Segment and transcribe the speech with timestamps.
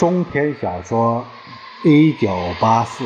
[0.00, 1.22] 中篇小说
[1.86, 3.04] 《一九八四》，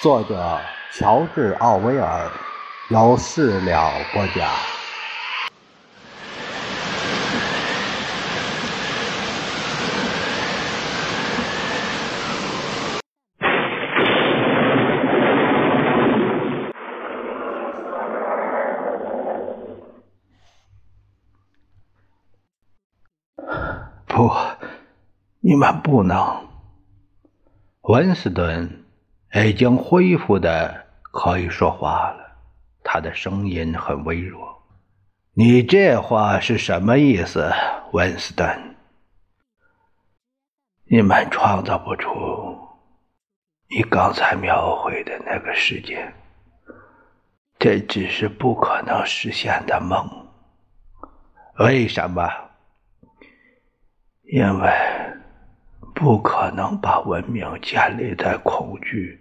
[0.00, 0.58] 作者
[0.92, 2.28] 乔治·奥威尔，
[2.88, 4.50] 由事了播讲。
[24.08, 24.55] 不。
[25.48, 26.48] 你们不能。
[27.82, 28.84] 温斯顿
[29.32, 32.36] 已经恢复的可以说话了，
[32.82, 34.60] 他的声音很微弱。
[35.34, 37.48] 你这话是什么意思，
[37.92, 38.74] 温斯顿？
[40.86, 42.10] 你们创造不出
[43.68, 46.12] 你刚才描绘的那个世界，
[47.56, 50.04] 这只是不可能实现的梦。
[51.60, 52.28] 为什么？
[54.24, 54.72] 因为。
[55.96, 59.18] 不可能把文明建立在恐惧、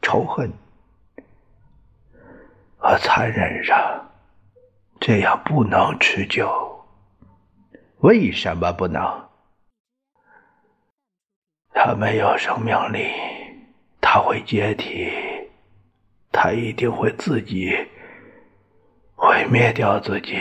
[0.00, 0.50] 仇恨
[2.78, 4.10] 和残忍上，
[4.98, 6.82] 这样不能持久。
[7.98, 9.28] 为什么不能？
[11.74, 13.12] 它没有生命力，
[14.00, 15.12] 它会解体，
[16.32, 17.76] 它一定会自己
[19.14, 20.38] 毁灭掉自己。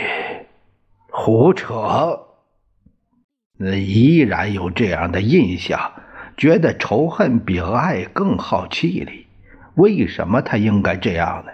[1.12, 2.33] 胡扯！
[3.58, 5.94] 那依然有这样的印象，
[6.38, 9.28] 觉得仇恨比爱更耗气力。
[9.76, 11.52] 为什么他应该这样呢？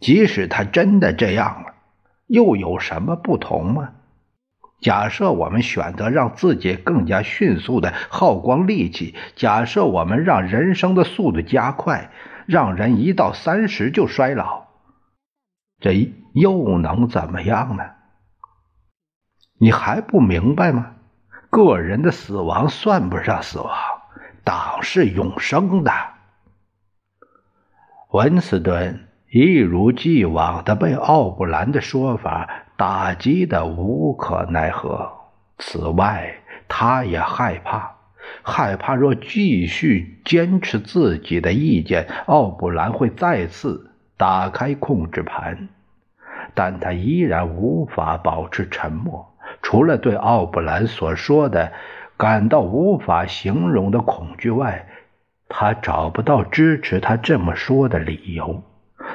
[0.00, 1.74] 即使他真的这样了，
[2.26, 3.90] 又有什么不同吗？
[4.80, 12.10] 假设我们选择让自己更加迅速的耗光力气，假设我们让人生的速度加快，
[12.46, 14.68] 让人一到三十就衰老，
[15.80, 17.84] 这又能怎么样呢？
[19.58, 20.96] 你还不明白吗？
[21.50, 23.74] 个人的死亡算不上死亡，
[24.44, 25.92] 党是永生的。
[28.12, 35.12] 文斯顿一如既往的被奥布兰的说法打击的无可奈何。
[35.58, 36.36] 此外，
[36.68, 37.96] 他也害怕，
[38.42, 45.68] 害怕若继续坚持自己的意见，奥布兰会再次打开控制盘。
[46.54, 49.34] 但他依然无法保持沉默。
[49.62, 51.72] 除了对奥布兰所说的
[52.16, 54.88] 感到无法形容的恐惧外，
[55.48, 58.62] 他找不到支持他这么说的理由。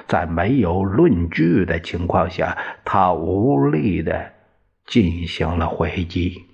[0.07, 4.33] 在没有论据的情况下，他无力的
[4.85, 6.45] 进行了回击。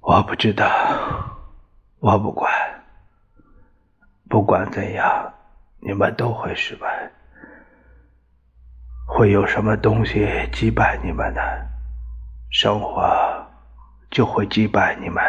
[0.00, 0.66] 我不知道，
[1.98, 2.50] 我不管，
[4.28, 5.34] 不管怎样，
[5.80, 7.10] 你们都会失败。
[9.10, 11.40] 会有什么东西击败你们呢？
[12.50, 13.02] 生活
[14.10, 15.24] 就会击败你们。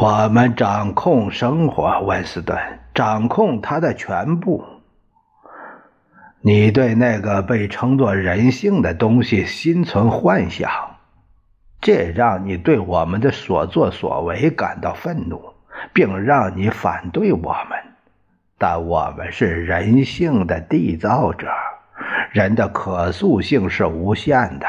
[0.00, 2.58] 我们掌控生活，温斯顿，
[2.92, 4.64] 掌控它的全部。
[6.40, 10.68] 你对那个被称作人性的东西心存幻想，
[11.80, 15.54] 这让你对我们的所作所为感到愤怒，
[15.94, 17.87] 并让你反对我们。
[18.58, 21.48] 但我们是人性的缔造者。
[22.32, 24.66] 人的可塑性是无限的。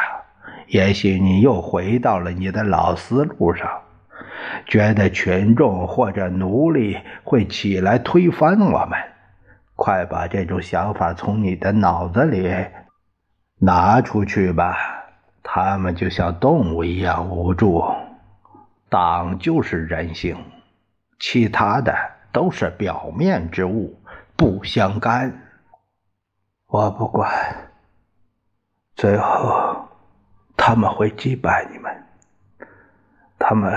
[0.67, 3.67] 也许你又回到了你的老思路上，
[4.67, 8.97] 觉得群众或者奴隶会起来推翻我们。
[9.75, 12.53] 快把这种想法从你的脑子里
[13.59, 14.75] 拿出去吧！
[15.41, 17.83] 他们就像动物一样无助。
[18.89, 20.38] 党就是人性，
[21.19, 21.95] 其他的
[22.31, 24.00] 都是表面之物，
[24.35, 25.34] 不相干。
[26.67, 27.31] 我不管，
[28.95, 29.88] 最后
[30.56, 32.03] 他们会击败你们，
[33.39, 33.73] 他们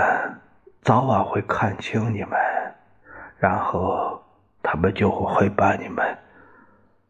[0.81, 2.37] 早晚会看清你们，
[3.39, 4.23] 然后
[4.61, 6.17] 他们就会把你们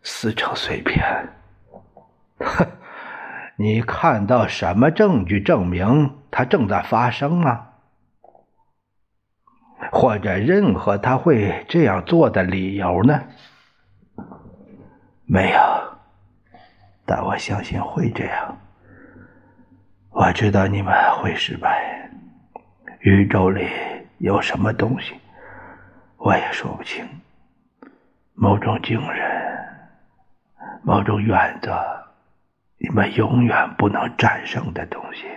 [0.03, 1.03] 撕成碎片。
[2.39, 2.65] 哼，
[3.57, 7.72] 你看到什么证据证明它正在发生吗？
[9.93, 13.21] 或者任何他会这样做的理由呢？
[15.27, 15.59] 没有，
[17.05, 18.57] 但我相信会这样。
[20.09, 22.09] 我知道你们会失败。
[23.01, 23.69] 宇宙里
[24.17, 25.13] 有什么东西，
[26.17, 27.07] 我也说不清。
[28.33, 29.15] 某种精神，
[30.81, 31.79] 某种原则，
[32.79, 35.27] 你们永远不能战胜的东西。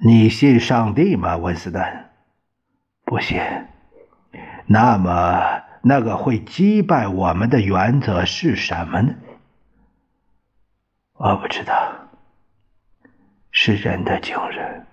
[0.00, 1.82] 你信上帝吗，温斯顿？
[3.04, 3.40] 不信。
[4.66, 5.62] 那么。
[5.80, 9.14] 那个会击败我们的原则是什么呢？
[11.14, 11.74] 我不知道。
[13.52, 14.86] 是人的精神。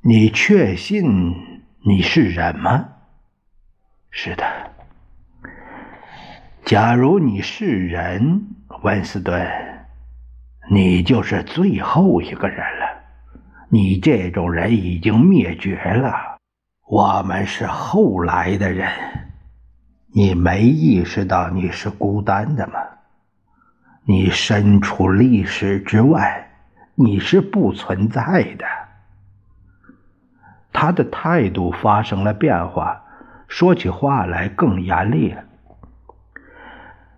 [0.00, 2.88] 你确信你是人吗？
[4.10, 4.44] 是的。
[6.64, 8.48] 假如你是人，
[8.82, 9.48] 温斯顿，
[10.68, 12.66] 你就是最后一个人。
[13.68, 16.38] 你这种人已经灭绝了。
[16.88, 18.88] 我们是后来的人。
[20.14, 22.74] 你没意识到你是孤单的吗？
[24.04, 26.48] 你身处历史之外，
[26.94, 28.64] 你是不存在的。
[30.72, 33.02] 他的态度发生了变化，
[33.48, 35.42] 说起话来更严厉了。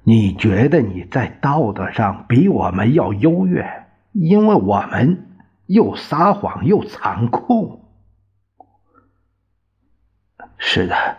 [0.02, 5.27] 你觉得你在道德上比我们要优越，因为我们
[5.68, 7.84] 又撒谎又残酷。
[10.56, 11.16] 是的，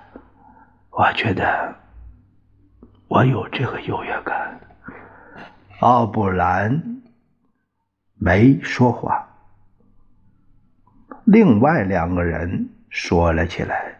[0.89, 1.75] 我觉得
[3.07, 4.59] 我有这个优越感。
[5.79, 7.01] 奥布兰
[8.15, 9.29] 没说话。
[11.25, 13.95] 另外两个人说了起来。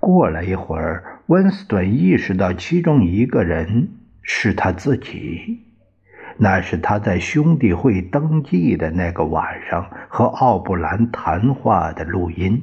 [0.00, 3.88] 过了一会儿，温斯顿意识到其中一个人
[4.22, 5.66] 是他自己。
[6.38, 12.62] 那是他在兄弟会登记的那个晚上和奥布兰谈话的录音。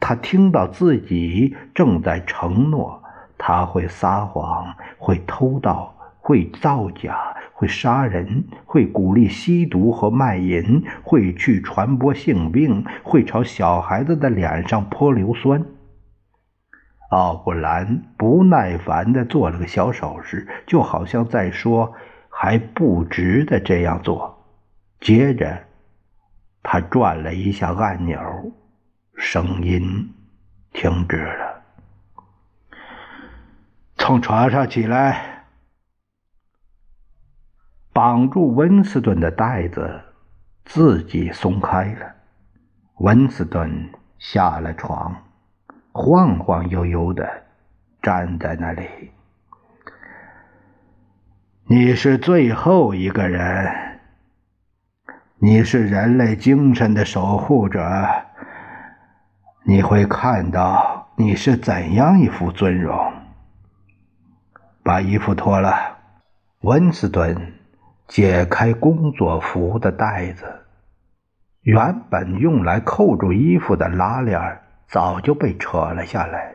[0.00, 3.02] 他听到自己正在承诺
[3.36, 7.16] 他会撒谎，会偷盗，会造假。
[7.52, 15.66] 会杀人，会鼓励吸毒和卖淫，会去传播性病，会朝小孩子的脸上泼硫酸。
[17.10, 21.94] 奥布兰不耐烦地做了个小手势，就好像在说
[22.40, 24.46] 还不值得这样做。
[25.00, 25.64] 接着，
[26.62, 28.20] 他转了一下按钮，
[29.16, 30.14] 声音
[30.72, 31.62] 停止了。
[33.96, 35.34] 从床上起来。
[37.92, 40.00] 绑住温斯顿的带子
[40.64, 42.14] 自己松开了，
[42.98, 45.24] 温斯顿下了床，
[45.90, 47.28] 晃晃悠悠的
[48.00, 49.10] 站在那里。
[51.70, 54.00] 你是最后一个人，
[55.38, 57.82] 你是人类精神的守护者，
[59.66, 63.12] 你会看到你是怎样一副尊容。
[64.82, 65.98] 把衣服脱了，
[66.62, 67.52] 温斯顿。
[68.06, 70.46] 解开工作服的带子，
[71.60, 74.40] 原本用来扣住衣服的拉链
[74.86, 76.54] 早就被扯了下来。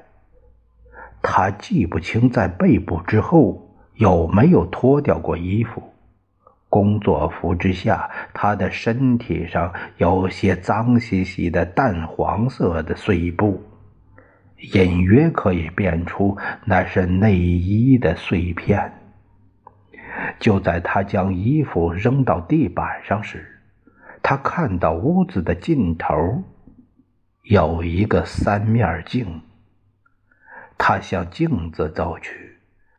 [1.21, 3.62] 他记不清在背部之后
[3.95, 5.81] 有没有脱掉过衣服。
[6.69, 13.63] 工作服之下，他的身体上有些脏兮兮的淡黄色的碎布，
[14.74, 16.36] 隐约可以辨出
[16.66, 18.92] 那是内衣的碎片。
[20.39, 23.62] 就在他将衣服扔到地板上时，
[24.24, 26.44] 他看到屋子的尽头
[27.44, 29.42] 有一个三面镜。
[30.78, 32.52] 他向镜子走去，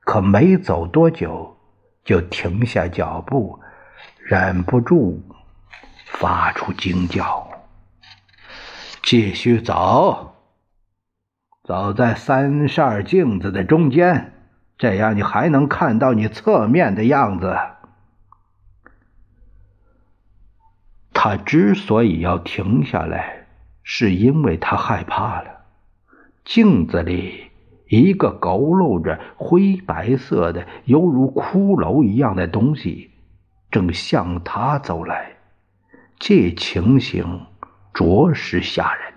[0.05, 1.57] 可没走多久
[2.05, 3.61] 就停下脚步，
[4.19, 5.23] 忍不住
[6.07, 7.49] 发出惊叫
[9.03, 10.37] ：“继续走，
[11.63, 14.33] 走在三扇镜子的中间。”
[14.77, 17.57] 这样，你还能看到你侧面的样子。
[21.13, 23.47] 他之所以要停下来，
[23.85, 25.65] 是因为他害怕了。
[26.45, 27.44] 镜子里
[27.95, 33.13] 一个佝偻着灰白色的、犹如骷髅一样的东西，
[33.71, 35.37] 正向他走来。
[36.19, 37.43] 这情形
[37.93, 39.13] 着实吓人，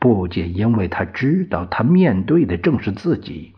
[0.00, 3.54] 不仅因为他知道他面对的正是自己。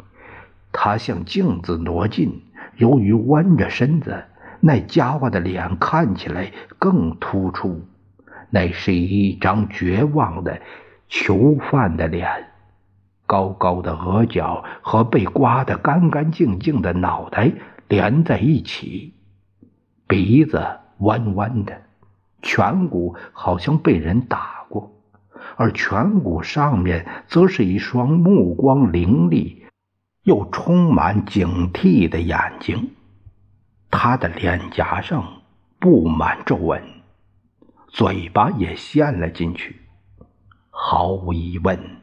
[0.72, 2.42] 他向镜子挪近，
[2.76, 4.24] 由于弯着身子，
[4.60, 7.82] 那家伙的脸看起来更突出。
[8.50, 10.60] 那是一张绝望的
[11.08, 12.51] 囚犯的脸，
[13.32, 17.50] 高高的额角和被刮得干干净净的脑袋
[17.88, 19.14] 连在一起，
[20.06, 20.62] 鼻子
[20.98, 21.80] 弯弯的，
[22.42, 24.92] 颧骨好像被人打过，
[25.56, 29.64] 而颧骨上面则是一双目光凌厉。
[30.24, 32.90] 又充满警惕的眼睛，
[33.90, 35.40] 他的脸颊上
[35.80, 36.82] 布满皱纹，
[37.88, 39.80] 嘴巴也陷了进去。
[40.68, 42.01] 毫无疑问，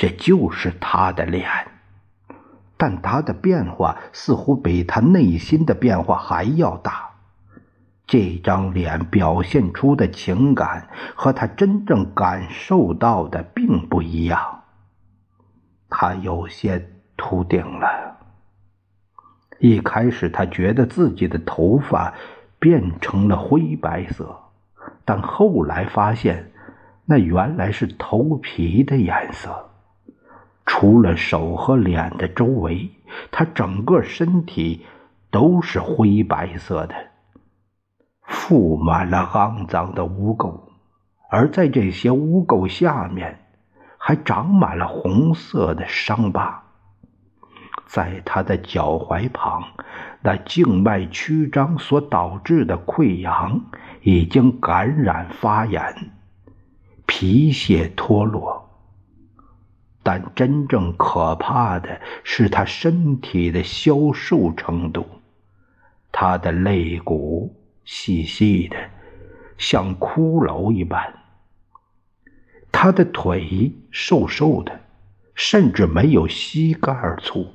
[0.00, 1.46] 这就是他的脸，
[2.78, 7.10] 但他的变化似乎比他内心的变化还要大。
[8.06, 14.62] 这张脸表现出的情感和他真正感受到的并不一样，
[15.90, 16.90] 他有些。
[17.22, 18.16] 秃顶了。
[19.58, 22.14] 一开始，他觉得自己的头发
[22.58, 24.40] 变成了灰白色，
[25.04, 26.50] 但后来发现，
[27.04, 29.69] 那原来是头皮的颜色。
[30.64, 32.90] 除了手和脸的周围，
[33.30, 34.86] 他整个身体
[35.30, 36.94] 都是灰白色的，
[38.26, 40.60] 覆满了肮脏的污垢，
[41.28, 43.40] 而在这些污垢下面，
[43.98, 46.62] 还长满了红色的伤疤。
[47.86, 49.64] 在他的脚踝旁，
[50.22, 53.60] 那静脉曲张所导致的溃疡
[54.02, 55.82] 已经感染发炎，
[57.06, 58.59] 皮屑脱落。
[60.10, 65.06] 但真正可怕的是他身体的消瘦程度，
[66.10, 68.76] 他的肋骨细细的，
[69.56, 71.00] 像骷髅一般；
[72.72, 74.80] 他的腿瘦瘦的，
[75.36, 77.46] 甚至没有膝盖粗。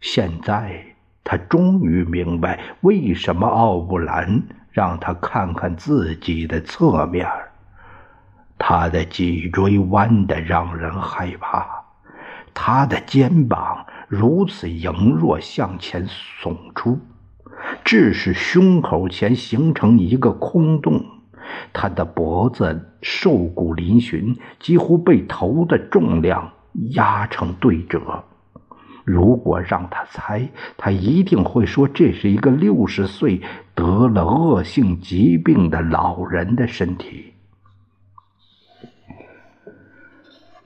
[0.00, 0.84] 现在
[1.22, 7.24] 他终于明白，为什么奥布兰让他看看自己的侧面。
[8.58, 11.64] 他的脊椎弯得让人害怕，
[12.52, 16.06] 他的肩膀如此羸弱向前
[16.42, 16.98] 耸出，
[17.84, 21.04] 致使胸口前形成一个空洞。
[21.72, 26.52] 他的脖子瘦骨嶙峋，几乎被头的重量
[26.90, 28.24] 压成对折。
[29.04, 33.40] 如果让他猜，他一定会说这是一个六十岁
[33.74, 37.32] 得了恶性疾病的老人的身体。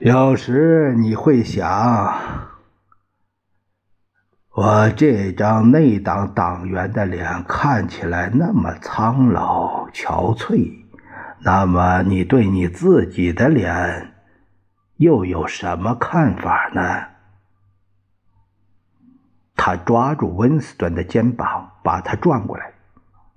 [0.03, 2.13] 有时你会想，
[4.49, 10.83] 我这张内党党员的脸看起来那么苍老憔悴，
[11.39, 14.13] 那么你对你自己的脸
[14.97, 17.07] 又有什么看法呢？
[19.55, 22.73] 他抓住温斯顿的肩膀，把他转过来，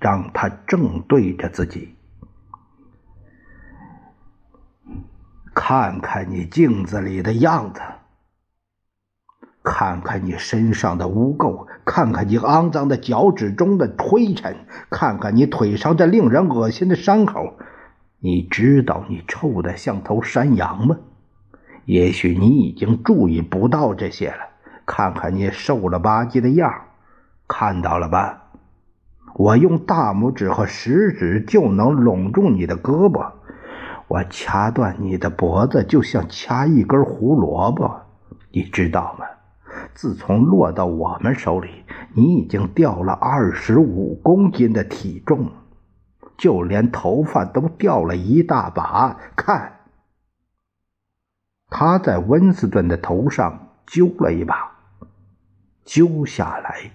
[0.01, 1.96] 让他正对着自己。
[5.59, 7.81] 看看你镜子里的样子，
[9.65, 14.55] 看看你身上的污垢，看看你肮脏的脚趾中的灰尘，
[14.91, 17.55] 看看你腿上这令人恶心的伤口。
[18.21, 20.99] 你知道你臭得像头山羊吗？
[21.87, 24.51] 也许你已经注意不到这些了。
[24.85, 26.71] 看看你瘦了吧唧的样，
[27.49, 28.51] 看到了吧？
[29.35, 33.33] 我用大拇指和食指就能拢住你的胳膊。
[34.09, 38.03] 我掐断你的脖子，就像掐一根胡萝卜，
[38.51, 39.27] 你知道吗？
[39.95, 41.85] 自从落到我们手里，
[42.15, 45.51] 你已经掉了二十五公斤的体重，
[46.39, 49.19] 就连头发都掉了一大把。
[49.35, 49.81] 看，
[51.69, 54.73] 他在温斯顿的头上揪了一把，
[55.85, 56.93] 揪下来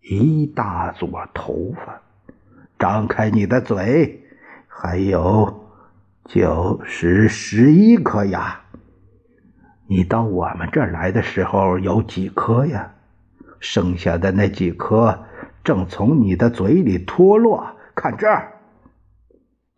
[0.00, 2.00] 一大撮头发。
[2.78, 4.22] 张开你的嘴，
[4.68, 5.63] 还有。
[6.26, 8.58] 九十十一颗牙，
[9.86, 12.92] 你到我们这儿来的时候有几颗呀？
[13.60, 15.26] 剩下的那几颗
[15.62, 17.76] 正从你的嘴里脱落。
[17.94, 18.54] 看这儿，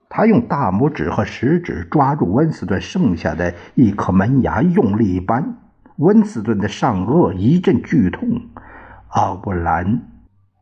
[0.08, 5.58] 他用大拇指和食指抓住温斯顿剩下的一颗门牙，用力一扳，
[5.96, 8.40] 温斯顿的上颚一阵剧痛。
[9.08, 10.00] 奥布兰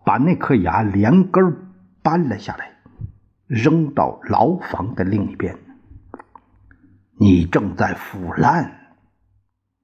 [0.03, 1.55] 把那颗牙连根
[2.03, 2.71] 搬了下来，
[3.47, 5.55] 扔到牢房的另一边。
[7.19, 8.97] 你正在腐烂，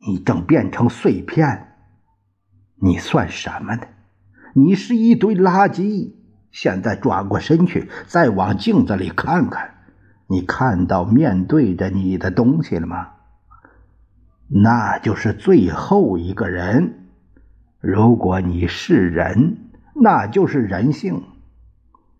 [0.07, 1.75] 你正变成碎片，
[2.77, 3.83] 你算什么呢？
[4.55, 6.15] 你是一堆垃圾。
[6.51, 9.75] 现在转过身去，再往镜子里看看，
[10.27, 13.11] 你看到面对着你的东西了吗？
[14.49, 17.07] 那就是最后一个人。
[17.79, 21.23] 如果你是人，那就是人性。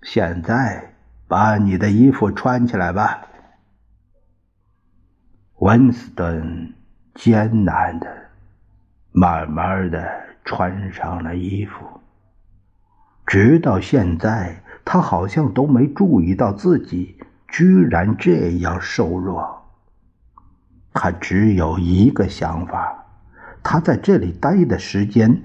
[0.03, 0.95] 现在
[1.27, 3.27] 把你的衣服穿起来吧。
[5.61, 6.73] 温斯顿
[7.15, 8.07] 艰难的、
[9.13, 10.11] 慢慢的
[10.43, 11.85] 穿上了衣服，
[13.27, 19.63] 直到现在，他好像都没注意到自己居然这样瘦弱。
[20.95, 23.05] 他只有一个想法：
[23.63, 25.43] 他在这里待的时间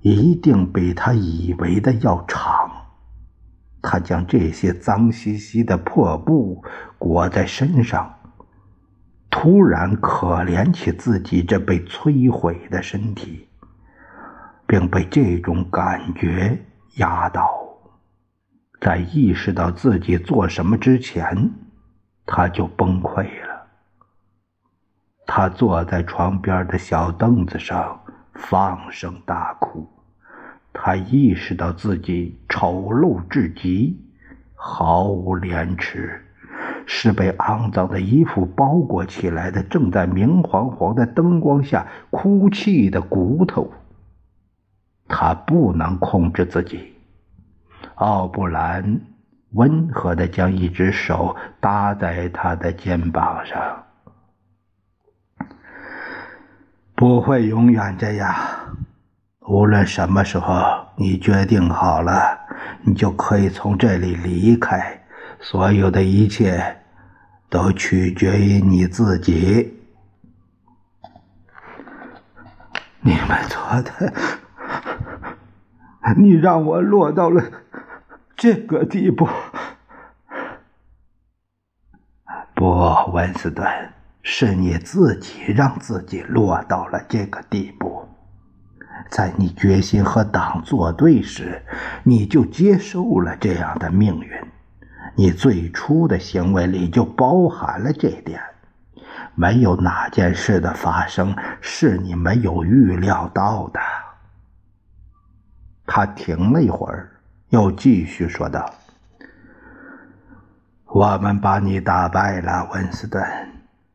[0.00, 2.70] 一定比他以为的要长。
[3.82, 6.62] 他将这些脏兮兮的破布
[6.98, 8.14] 裹在身上。
[9.30, 13.48] 突然可怜起自己这被摧毁的身体，
[14.66, 16.58] 并被这种感觉
[16.96, 17.48] 压倒。
[18.80, 21.50] 在意识到自己做什么之前，
[22.26, 23.66] 他就崩溃了。
[25.26, 28.02] 他坐在床边的小凳子上，
[28.34, 29.88] 放声大哭。
[30.72, 34.00] 他意识到自己丑陋至极，
[34.54, 36.24] 毫无廉耻，
[36.92, 43.72] 是被肮脏的衣服包裹起来的，正在明晃晃的灯光下哭泣的骨头。
[45.06, 46.92] 他不能控制自己。
[47.94, 49.00] 奥布兰
[49.52, 53.84] 温和的将一只手搭在他的肩膀上。
[56.96, 58.34] 不会永远这样。
[59.46, 60.60] 无论什么时候
[60.96, 62.36] 你决定好了，
[62.82, 64.96] 你就可以从这里离开。
[65.42, 66.79] 所有的一切
[67.50, 69.76] 都取决于你自己。
[73.00, 74.12] 你们做的。
[76.16, 77.44] 你让我落到了
[78.36, 79.28] 这个地步。
[82.54, 82.64] 不，
[83.12, 83.66] 温斯顿，
[84.22, 88.08] 是你自己让自己落到了这个地步。
[89.08, 91.62] 在你决心和党作对时，
[92.02, 94.39] 你就接受了这样的命运。
[95.14, 98.40] 你最初的行为里就包含了这点。
[99.34, 103.80] 没有哪件事的发生是你没有预料到的。
[105.86, 107.10] 他停了一会儿，
[107.48, 108.72] 又继续说道
[110.86, 113.22] ：“我们把你打败了，温斯顿。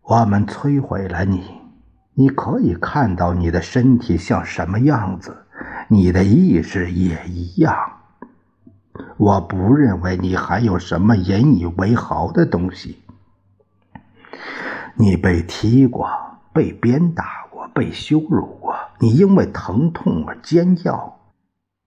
[0.02, 1.62] 我们摧毁了你。
[2.14, 5.36] 你可以看到你的身体像什么样子，
[5.90, 7.76] 你的意识也一样。
[9.18, 13.00] 我不认为你还有什么引以为豪的东西。
[14.96, 16.10] 你被踢过，
[16.54, 18.76] 被鞭打过，被羞辱过。
[19.00, 21.14] 你因为疼痛而尖叫。”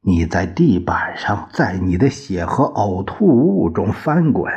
[0.01, 4.51] 你在地板上，在你的血和呕吐物中翻滚，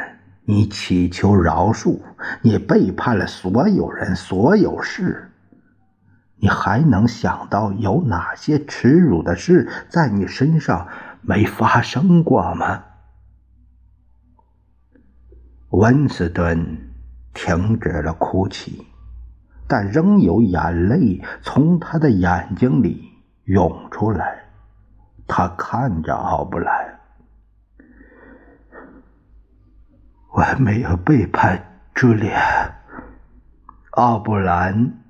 [0.45, 1.99] 你祈求饶恕，
[2.41, 5.31] 你背叛了所有人，所有事。
[6.37, 10.87] 你还能想到有哪些耻辱的事在你身上
[11.21, 12.83] 没发生过吗？
[15.69, 16.91] 温斯顿
[17.33, 18.85] 停止了哭泣，
[19.67, 23.09] 但仍有眼泪从他的眼睛里
[23.45, 24.43] 涌出来。
[25.27, 26.99] 他看着奥布兰，
[30.33, 32.75] 我没有背叛朱莉亚。
[33.91, 35.01] 奥布兰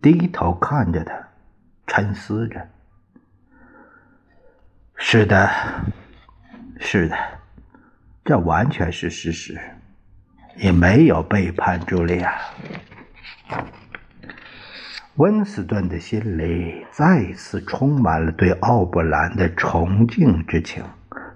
[0.00, 1.14] 低头看着他，
[1.86, 2.71] 沉思着。
[5.04, 5.50] 是的，
[6.78, 7.16] 是的，
[8.24, 9.60] 这完全是事实。
[10.56, 12.32] 你没有背叛朱莉亚。
[15.16, 20.84] 温斯顿的心里再次充满了对奥布兰的崇敬之情，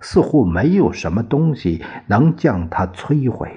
[0.00, 3.52] 似乎没有什么东西能将他摧毁。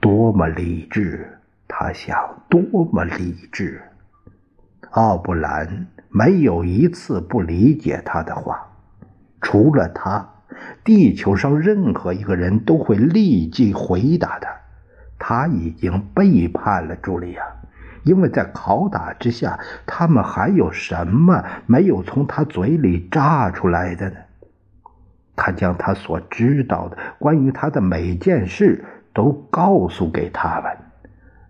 [0.00, 2.16] 多么理智，他想，
[2.48, 3.82] 多么理智！
[4.92, 8.68] 奥布兰没有一次不理解他的话，
[9.40, 10.24] 除了他，
[10.84, 14.48] 地球上任何一个人都会立即回答他：
[15.18, 17.42] 他已经背叛了茱莉亚。
[18.04, 24.16] 因为在拷打之下，他们还有什么没有从他嘴里炸出来的呢？
[25.34, 30.70] 他将他所知道的关于他的每件事都告诉给他们，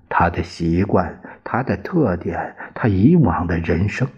[0.09, 4.09] 他的习惯、他的特点、他以往的人生。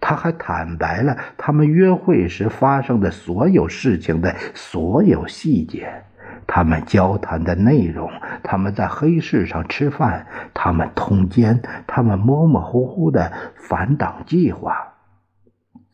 [0.00, 6.04] 他还坦白了他们约会时发生的所有事情的所有细节。
[6.46, 8.10] 他们交谈的内容，
[8.42, 14.94] 他们在黑市上吃饭，他们通奸，他们模模糊糊的反党计划，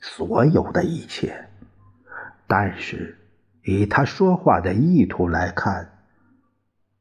[0.00, 1.48] 所有的一切。
[2.46, 3.18] 但是，
[3.64, 5.90] 以他说话的意图来看，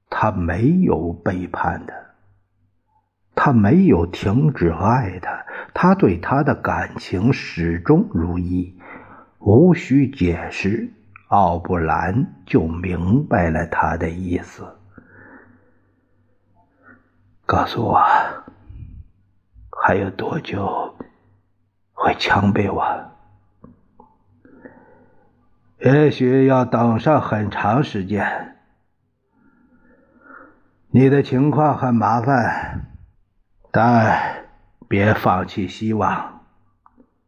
[0.09, 1.93] 他没有背叛的，
[3.35, 8.79] 他没有停止爱他，他对他的感情始终如一，
[9.39, 10.91] 无需解释。
[11.27, 14.63] 奥布兰就明白了他的意思。
[17.45, 17.99] 告诉我，
[19.83, 20.95] 还有多久
[21.93, 23.11] 会枪毙我？
[25.79, 28.55] 也许要等上很长时间。
[30.89, 32.94] 你的情况很麻烦，
[33.77, 34.45] 但
[34.87, 36.39] 别放弃希望。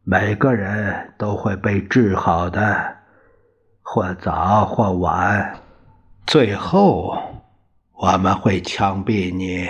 [0.02, 2.96] 每个人都会被治好的。
[3.82, 5.58] 或早或晚，
[6.26, 7.18] 最后
[7.92, 9.68] 我们会枪毙你。